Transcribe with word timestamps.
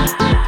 you 0.00 0.39